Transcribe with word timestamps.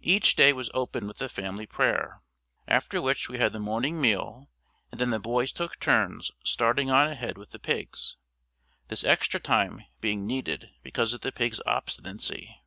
Each 0.00 0.34
day 0.34 0.54
was 0.54 0.70
opened 0.72 1.08
with 1.08 1.18
the 1.18 1.28
family 1.28 1.66
prayer, 1.66 2.22
after 2.66 3.02
which 3.02 3.28
we 3.28 3.36
had 3.36 3.52
the 3.52 3.58
morning 3.60 4.00
meal 4.00 4.48
and 4.90 4.98
then 4.98 5.10
the 5.10 5.18
boys 5.18 5.52
took 5.52 5.78
turns 5.78 6.32
starting 6.42 6.88
on 6.90 7.06
ahead 7.08 7.36
with 7.36 7.50
the 7.50 7.58
pigs, 7.58 8.16
this 8.86 9.04
extra 9.04 9.38
time 9.38 9.84
being 10.00 10.26
needed 10.26 10.70
because 10.82 11.12
of 11.12 11.20
the 11.20 11.32
pigs' 11.32 11.60
obstinacy. 11.66 12.62